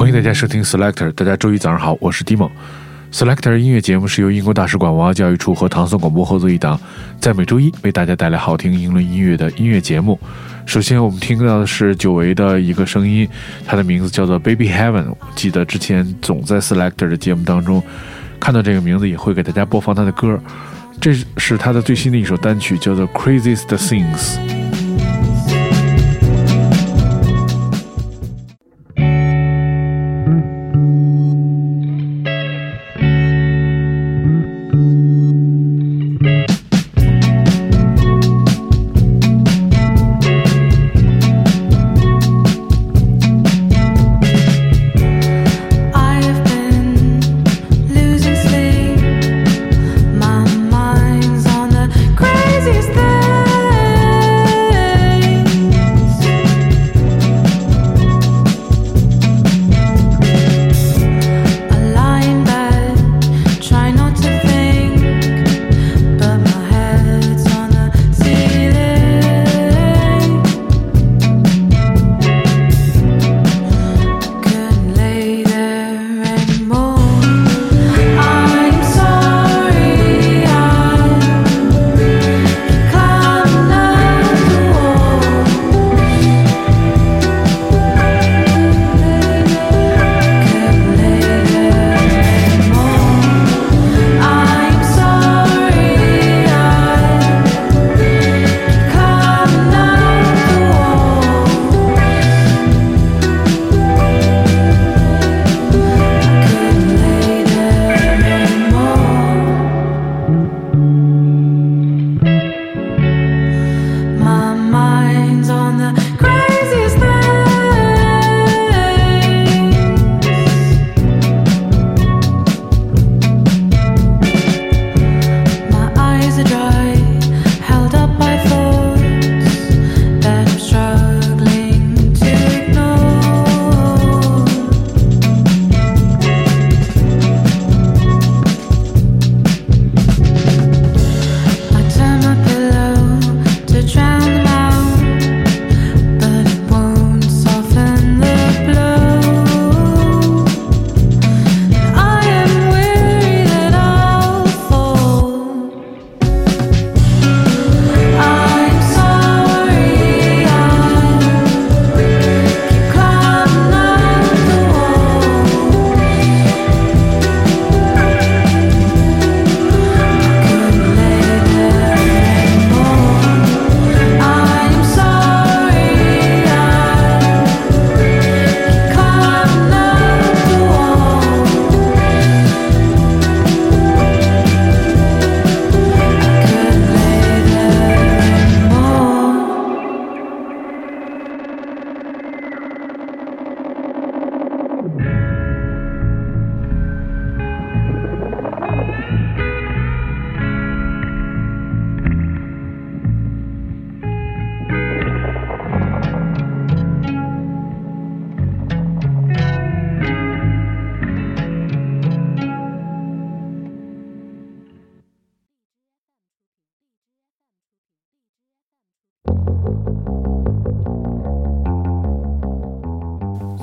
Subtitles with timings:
[0.00, 2.50] 欢迎大家收听 Selector，大家周一早上好，我是 Dimo。
[3.12, 6.80] Selector 音乐节目是由英国大使馆文化教育处和唐宋广播合作一档，
[7.20, 10.18] 在每周一为大家带来好听英伦音乐的音乐节目。
[10.64, 13.28] 首先，我们听到的是久违的一个声音，
[13.66, 15.14] 它的名字叫做 Baby Heaven。
[15.36, 17.82] 记得之前总在 Selector 的节目当中
[18.40, 20.40] 看到这个名字，也会给大家播放他的歌。
[20.98, 24.59] 这是他的最新的一首单曲，叫做 Craziest Things。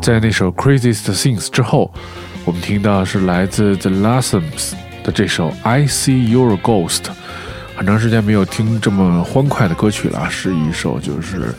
[0.07, 1.91] 在那首《Craziest Things》之后，
[2.45, 4.71] 我们听到是来自 The Lassoms
[5.03, 7.01] 的这首《I See Your Ghost》。
[7.75, 11.53] 很长时间没有听这么欢快的歌曲了，是一首就是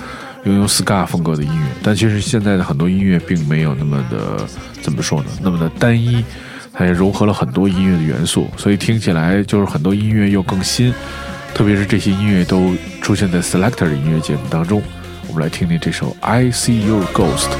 [0.44, 1.66] 拥有 ska 风格的音乐。
[1.82, 4.47] 但其实现在的很多音乐并没有那么的
[4.81, 6.25] 怎么说呢，那么的单一，
[6.72, 10.91] 它也融合了很多音乐的元素，所以听起来就是很多音乐又更新。
[11.53, 14.82] 特别是这些音乐都出现在 Selector 的音乐节目当中。
[15.26, 17.50] 我们来听听这首《I See Your Ghost》。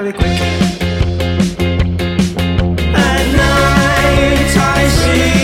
[0.00, 0.40] Very quick.
[2.94, 5.39] At night I see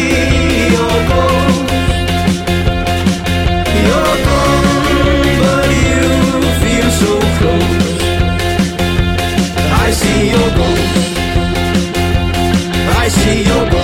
[13.26, 13.75] see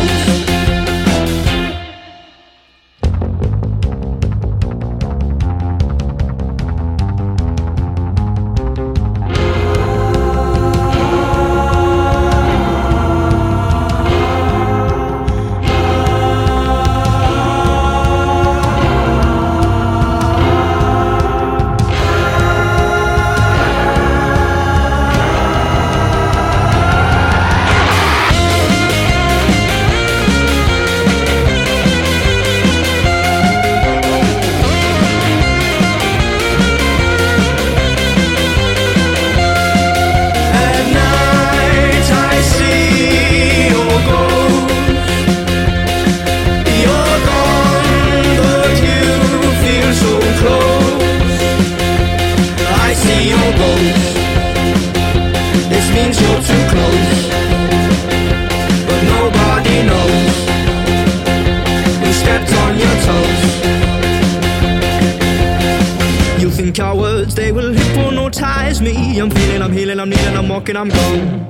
[68.80, 69.20] me.
[69.20, 71.46] I'm feeling, I'm healing, I'm kneeling, I'm walking, I'm gone.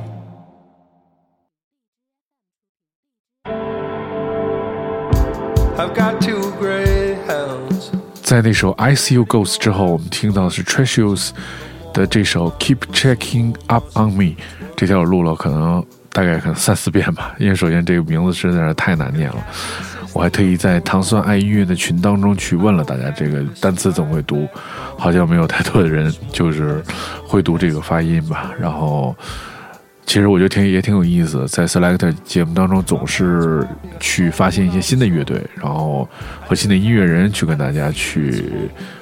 [5.79, 7.91] I've got two greyhounds.
[8.23, 11.31] 在那首《I See You Ghost》之后，我们听到的是 Treasures
[11.93, 14.25] 的这首《Keep Checking Up on Me》。
[14.77, 19.47] 这条我录了可能大概可能三四遍吧，因为首先这个名字实在是太难念了。
[20.15, 24.47] 我还特意在糖酸爱音乐的群当中去问了大家，这个单词怎么会读？
[24.99, 26.83] 好像没有太多的人就是
[27.27, 28.53] 会读这个发音吧。
[28.61, 29.17] 然后，
[30.05, 33.67] 其实我觉得挺也挺有意思，在 Selector 节目当中总是
[33.99, 36.07] 去发现一些新的乐队，然后
[36.47, 38.45] 和新的音乐人去跟大家去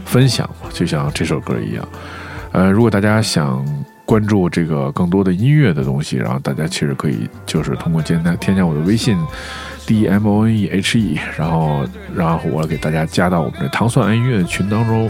[0.04, 1.88] 分享，就像这首歌一样。
[2.52, 3.64] 呃，如果大家想
[4.10, 9.16] 关注这个更多的音乐的东西，然后大家其实可以就是通过添加添加我的微信
[9.86, 15.08] d m o n e h e，然后然后我给大家加到我们的糖蒜爱音乐群当中。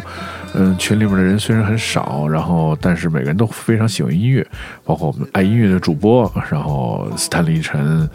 [0.53, 4.47] 嗯，群里面的人虽然很少，然后但是每个人都非常喜欢音乐，
[4.85, 8.07] 包括我们爱音乐的主播，然后斯坦利陈、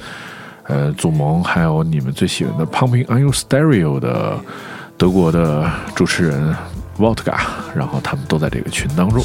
[0.67, 4.37] 呃祖萌，还有你们最喜欢的 Pumping on Your Stereo 的
[4.99, 6.55] 德国的主持人
[6.99, 7.39] Vodka，
[7.75, 9.23] 然后他们都在这个群当中。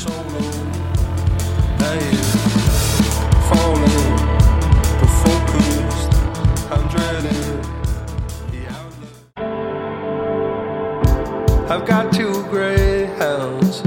[11.71, 13.83] I've got two greyhounds.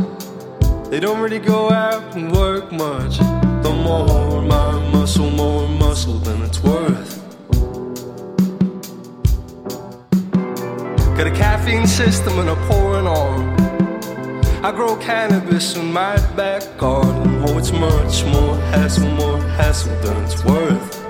[0.90, 3.18] They don't really go out and work much.
[3.18, 7.22] The more my muscle, more muscle than it's worth.
[11.18, 13.63] Got a caffeine system and a pouring on.
[14.66, 17.44] I grow cannabis in my back garden.
[17.46, 21.04] Oh, it's much more hassle, more hassle than it's worth.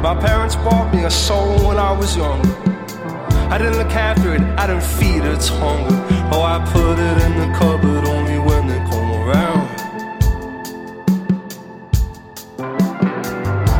[0.00, 2.48] My parents bought me a soul when I was younger.
[3.50, 6.02] I didn't look after it, I didn't feed its hunger.
[6.32, 9.68] Oh, I put it in the cupboard only when they come around.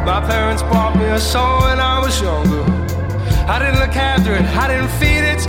[0.04, 2.64] My parents bought me a soul when I was younger.
[3.48, 5.47] I didn't look after it, I didn't feed its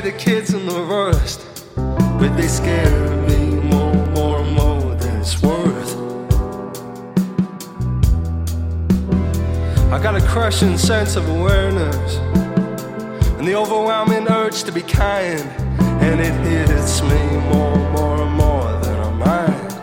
[0.00, 1.46] The kids and the rust.
[1.76, 5.96] But they scare me more, more, more than it's worth.
[9.92, 12.16] I got a crushing sense of awareness
[13.38, 15.40] and the overwhelming urge to be kind.
[16.00, 17.22] And it hits me
[17.52, 19.76] more, more, more than I mind.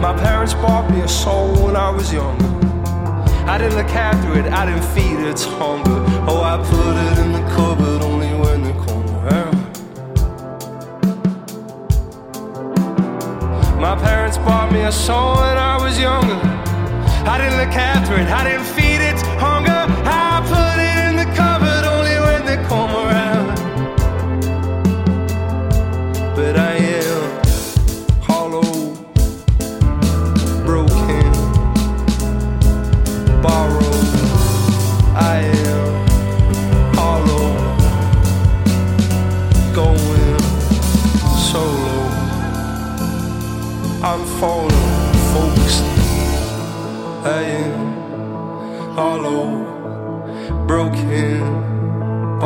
[0.00, 2.55] My parents bought me a soul when I was younger.
[3.48, 6.04] I didn't look after it, I didn't feed its hunger.
[6.28, 9.56] Oh, I put it in the cupboard only when they come around.
[13.80, 16.40] My parents bought me a soul when I was younger.
[17.24, 18.66] I didn't look after it, I didn't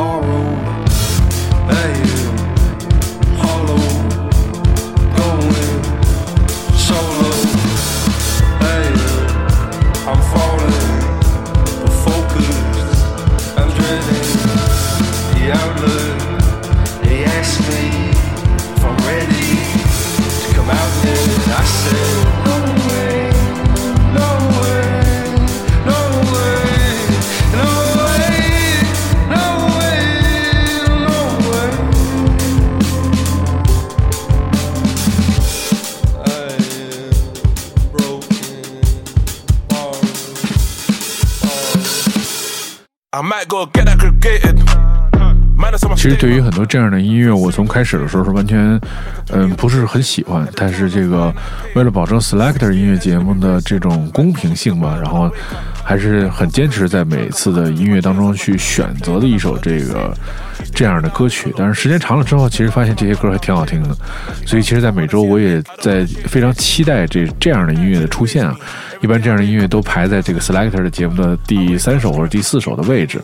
[0.01, 0.57] borrowed.
[1.69, 2.30] I
[45.95, 48.79] 其实对于很多这样的音乐，我从开始的时候是完全，
[49.29, 50.47] 嗯，不是很喜欢。
[50.55, 51.33] 但是这个
[51.75, 55.29] 为了保证 Selector 音乐节目的这种公平性吧，然后
[55.83, 60.13] 还是很坚持在每次的音乐当中去选择的一首这个
[60.73, 61.53] 这样的歌曲。
[61.57, 63.95] 但是时间长了之后，其实发现这些歌还挺好听的。
[64.45, 68.55] 所以其实，在每周我也在非常期待这这样的音乐的出现啊。
[69.01, 73.19] 一般这样的音乐都排在这个 Selector 的节目的第三首或者第四首的位置。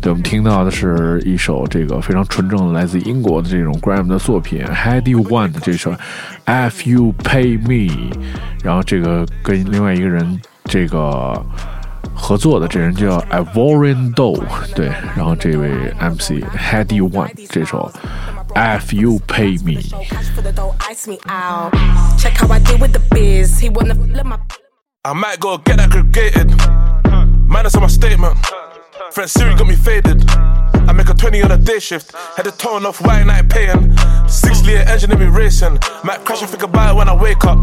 [0.00, 5.94] 对，我们听到的是一首这个非常纯正的来自英国的这种 Gram 的作品 Had You Want 这首
[6.46, 8.10] If You Pay Me，
[8.64, 11.40] 然后这个跟另外一个人这个
[12.20, 14.40] 合作的这人叫 Ivorian Doll，
[14.74, 14.86] 对，
[15.16, 17.90] 然后这位 MC Headie One 这首
[18.54, 19.80] If You Pay Me。
[25.02, 26.50] I might go get aggregated.
[27.48, 28.36] Minus on my statement.
[29.12, 30.22] Friend Siri got me faded.
[30.86, 32.12] I make a 20 on a day shift.
[32.36, 33.96] Had a tone off, why not paying?
[34.30, 35.78] Six liter engine in me racing.
[36.04, 37.58] Might crash and think about it when I wake up.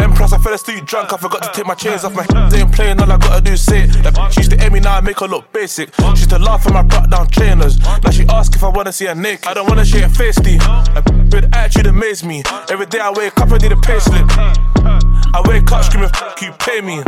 [0.00, 1.12] M plus, I fell asleep drunk.
[1.12, 2.24] I forgot to take my chains off my.
[2.48, 4.02] They ain't playing, all I gotta do is say it.
[4.02, 5.94] That bitch used to aim me, now I make her look basic.
[5.94, 7.78] She used to laugh at my brought down trainers.
[7.78, 9.46] Now she ask if I wanna see her naked.
[9.46, 10.58] I don't wanna shake her D.
[10.96, 12.42] A good attitude amaze me.
[12.70, 14.26] Every day I wake up, I need a pay slip.
[14.32, 17.02] I wake up screaming, fuck you, pay me.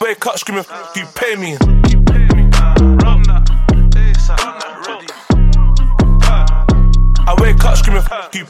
[0.00, 0.64] Wake, up screaming,
[0.96, 1.81] you, pay me.
[7.42, 8.46] Wake up screaming, fuck you.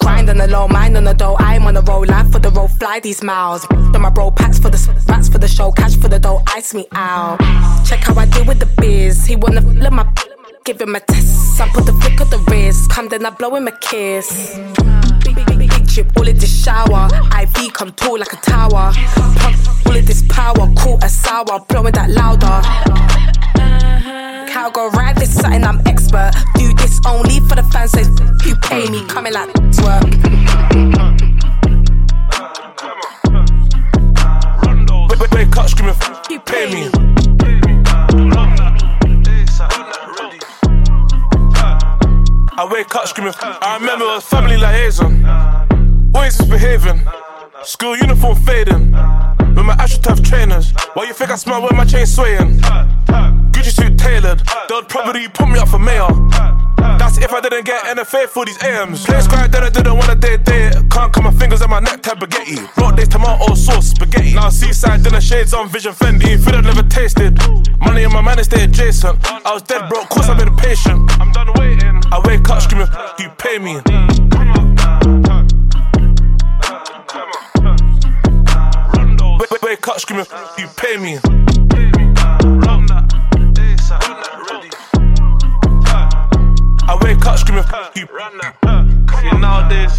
[0.00, 1.36] Grind on the low, mind on the dough.
[1.38, 3.66] I'm on the roll, life for the roll, fly these miles.
[3.92, 6.74] Then my bro packs for the rats for the show, cash for the dough, ice
[6.74, 7.38] me out.
[7.86, 9.24] Check how I deal with the biz.
[9.24, 10.06] He wanna flip my.
[10.64, 11.60] Give him a test.
[11.60, 12.90] I put the flick of the wrist.
[12.90, 14.56] Come then I blow him a kiss.
[15.22, 17.08] Big, big, big, big drip, all in this shower.
[17.42, 18.92] IV come tall like a tower.
[19.40, 23.33] Pump all of this power, cool as sour, blowing that louder.
[24.48, 26.32] Cow go ride this something I'm expert.
[26.54, 27.92] Do this only for the fans.
[27.92, 30.04] Say f- you pay me, coming like work.
[35.34, 35.94] Wake, up screaming,
[36.30, 36.88] you, pay me.
[42.56, 43.34] I wake up screaming.
[43.40, 45.24] I remember was family liaison.
[46.14, 47.00] Always misbehaving.
[47.64, 48.94] School uniform fading.
[49.64, 50.72] With my AstroTurf trainers.
[50.92, 52.60] Why you think I smell when my chain swaying?
[53.50, 54.40] Gucci suit tailored.
[54.68, 56.06] They would probably put me up for mayor.
[56.98, 59.06] That's if I didn't get NFA for these AMs.
[59.06, 60.74] Play square, then I didn't wanna date date.
[60.90, 62.60] Can't cut my fingers on my neck, spaghetti.
[62.76, 64.34] Road days, tomato sauce, spaghetti.
[64.34, 66.38] Now seaside, dinner shades on Vision Fendi.
[66.38, 67.38] Food I've never tasted.
[67.80, 69.16] Money in my man is stay adjacent.
[69.46, 71.10] I was dead broke, course I've been patient.
[71.18, 72.02] I'm done waiting.
[72.12, 74.63] I wake up screaming, you pay me.
[79.38, 80.26] Wake, wake, wake up screaming,
[80.58, 81.18] you pay me.
[86.86, 87.64] I wake up screaming,
[87.96, 88.06] you
[89.20, 89.98] See nowadays,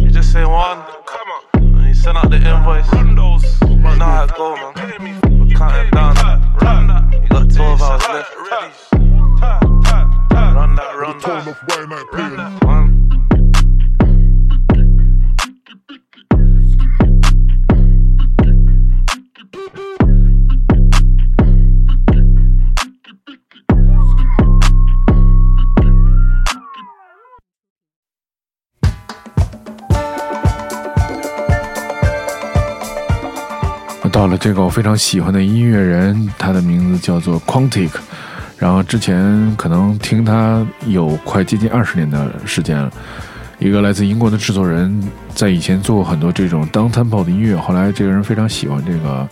[0.00, 2.90] you just say one, come on, and you send out the invoice.
[2.92, 4.72] Run those, but now I go, man.
[5.38, 6.16] We're counting down.
[7.22, 8.34] You got 12 hours left.
[10.54, 12.55] Run that, run that.
[34.26, 37.90] 到了这个我非常喜欢的音乐人，他的名字叫做 Quantic，
[38.58, 42.90] 然后之前可能听他有快接近二十年的时间了。
[43.60, 45.00] 一个来自英国的制作人，
[45.32, 49.28] 在以前做过很多这种 down tempo 的音乐，后来这个人非常喜欢这个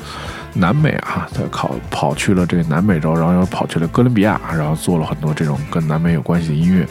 [0.52, 6.86] 南美啊，他考跑去了这个南美洲，然后又跑去了哥伦比亚，然后做了很多这种跟南美有关系的音乐。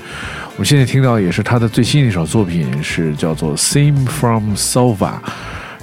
[0.55, 4.97] 我们现在听到也是他的最新一首作品，是叫做《Theme from Sova》。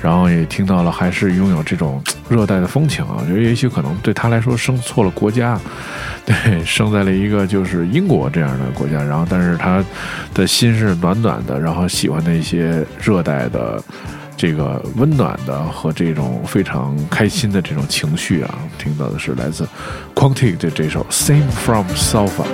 [0.02, 3.16] 然后也听到了，还是拥有这种热带的风情啊。
[3.20, 5.60] 我觉得也许可能对他来说生错了国家，
[6.24, 9.02] 对，生在了一个就是英国这样的国家。
[9.02, 9.84] 然后，但是他
[10.32, 13.82] 的心是暖暖的，然后喜欢那些热带的
[14.36, 18.58] 这个温暖的和这种非常开心的这种情绪啊。
[18.78, 19.68] 听到的是来自
[20.14, 22.44] Quantic 的这首《Same from Sofa》。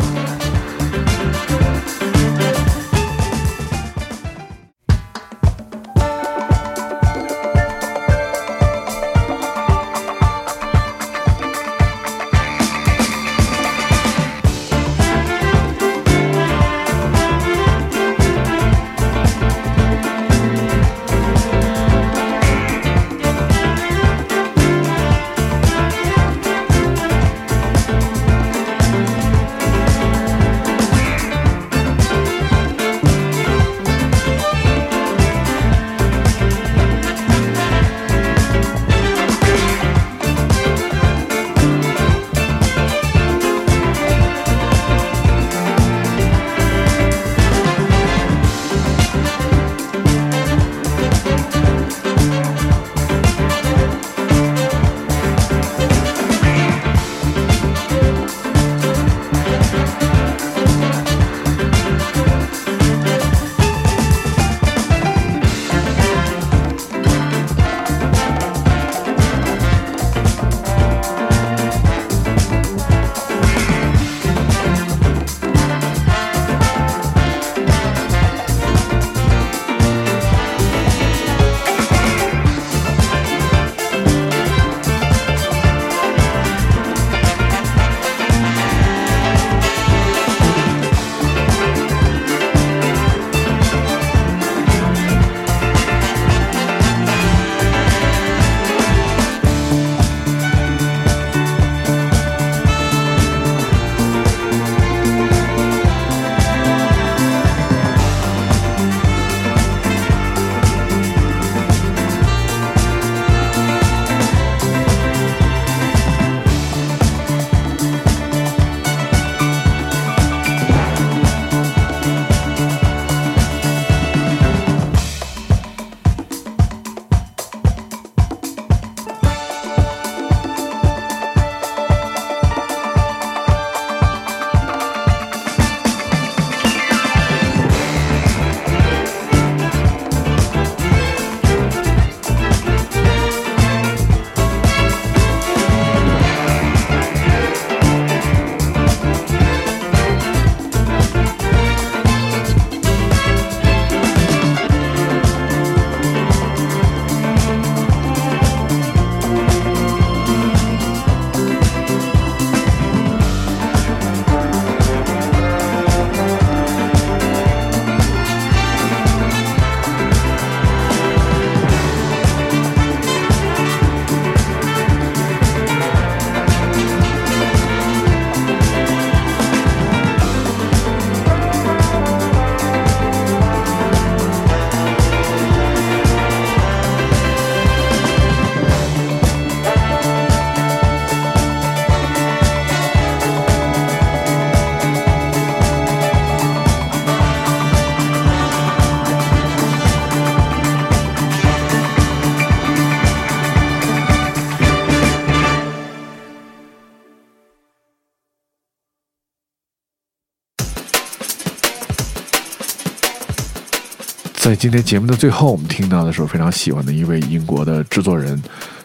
[214.66, 218.36] 今天节目的最后，我们听到的是我非常喜欢的一位英国的制作人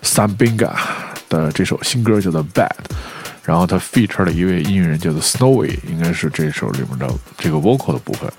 [0.04, 0.70] Sam Binga
[1.28, 2.68] 的这首新歌，叫做《Bad》。
[3.44, 8.32] 然后他 feature 了一位音乐人叫做 Snowy，应该是这首里面的这个 vocal 的部分。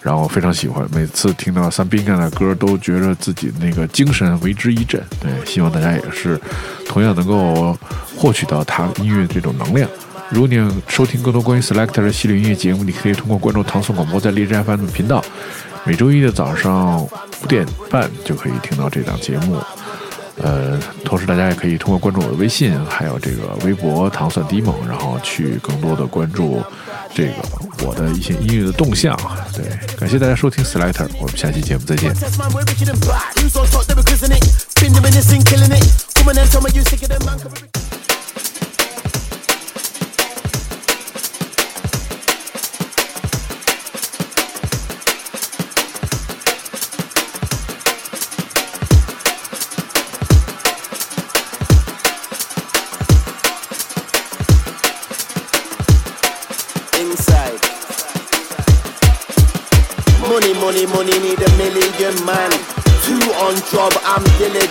[0.00, 5.02] 然后非常喜欢，每次听到 Sam Binga 的歌，都觉得自己那个精神为之一振。
[5.18, 6.40] 对，希望大家也是
[6.86, 7.76] 同样能够
[8.16, 9.90] 获取到他音乐这种能量。
[10.30, 15.20] 如果你想收听更多关于 Selector 系列音乐节目，你可以通过关注唐宋广播在荔枝 FM 频道。
[15.86, 19.56] 每周一的早上五点半就可以听到这档节目，
[20.42, 26.60] 呃，同时大家也可以通过关注我的微信，还有这个微博“糖蒜低梦”，然后去更多的关注
[27.14, 27.34] 这个
[27.86, 29.16] 我的一些音乐的动向。
[29.54, 29.64] 对，
[29.96, 32.12] 感谢大家收听 Slater 我们下期节目再见。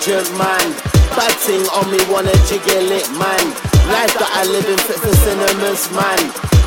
[0.06, 0.66] Diligent man.
[1.18, 3.46] Bad thing on me, wanna jiggle it man.
[3.90, 6.22] Life that I live in fit for cinemas man.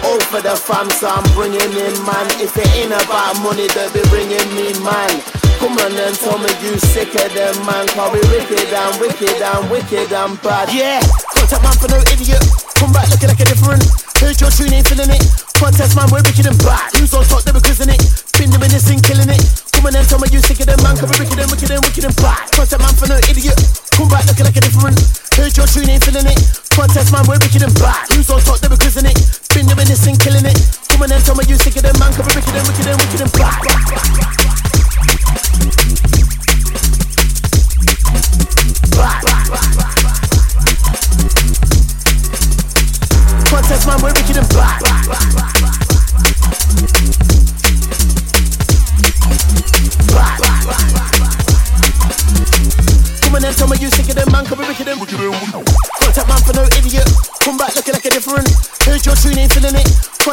[0.07, 2.27] All for the fam, so I'm bringing in man.
[2.43, 5.23] If it ain't about money, don't be bringing me man.
[5.59, 7.87] Come on and tell me you sicker than man.
[7.95, 10.71] Call we wicked and wicked and wicked and bad.
[10.75, 11.03] Yeah,
[11.35, 12.43] contact man for no idiot.
[12.79, 13.83] Come back looking like a different.
[14.19, 15.23] Heard your tune, ain't feeling it.
[15.59, 16.91] Contest man, we're wicked and bad.
[16.95, 18.03] Who's on top, they be quizzing it.
[18.39, 19.43] Been doing this and killing it.
[19.75, 20.95] Come on and tell me you sicker than man.
[20.95, 22.51] Come be wicked and wicked and wicked and bad.
[22.69, 23.57] Contact man for no idiot.
[23.97, 25.01] Come back looking like a different.
[25.33, 26.37] Heard your tune, ain't feeling it.
[26.69, 28.13] Contest man, we're wicked and bad.
[28.13, 29.17] Who's on top, they be quizzing it.
[29.55, 30.77] Been doing this and killing it.
[30.93, 32.13] Come on and tell me you sicker than man.
[32.13, 33.57] Come be wicked and wicked and wicked and bad.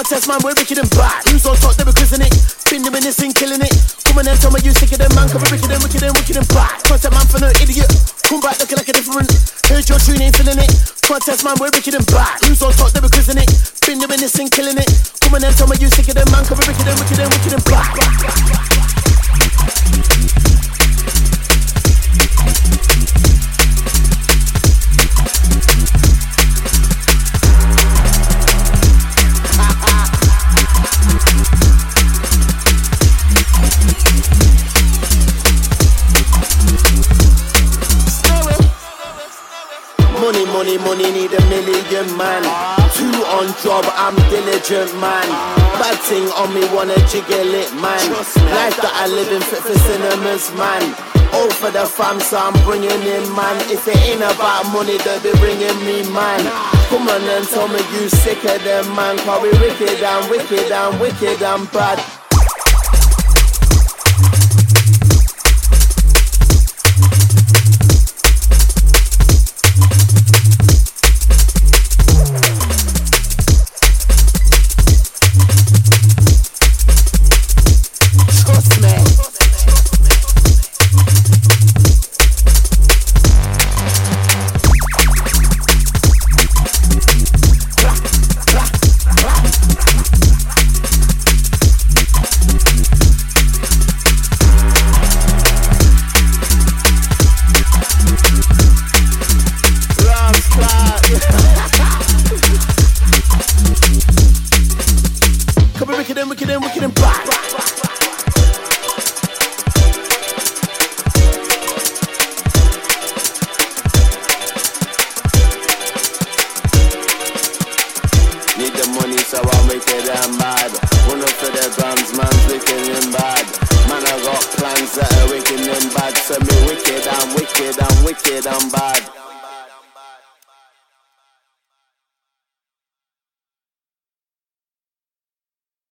[0.06, 1.26] Contest man, we're wicked and bad.
[1.26, 2.30] Who's on top, they be quizzing it.
[2.70, 3.74] Been and killing it.
[4.14, 6.48] On and tell me you sicker than man, be wicked and wicked and wicked and
[6.54, 6.78] bad.
[6.86, 7.90] Contact man for no idiot.
[8.30, 9.34] Come back looking like a different.
[9.66, 10.70] Heard your tune, ain't feeling it.
[11.02, 12.38] Contest man, we're wicked and bad.
[12.46, 13.50] Who's on top, they be quizzing it.
[13.82, 14.94] Been and killing it.
[15.26, 17.66] On and tell me you sicker than man, be wicked and wicked and wicked and
[17.66, 18.95] bad.
[40.96, 42.42] Money, need a million man.
[42.96, 45.28] Two on job, I'm diligent man.
[45.76, 48.00] Bad thing on me, wanna jiggle it man.
[48.16, 50.96] Life that I live in fit for cinemas man.
[51.36, 53.60] All for the fam, so I'm bringing in man.
[53.68, 56.40] If it ain't about money, don't be bringing me man.
[56.88, 59.18] Come on and tell me you sicker than man.
[59.28, 62.00] Cause we wicked and wicked and wicked and bad.